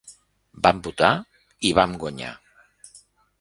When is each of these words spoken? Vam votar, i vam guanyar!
Vam 0.67 0.79
votar, 0.87 1.09
i 1.71 1.75
vam 1.81 1.93
guanyar! 2.05 2.33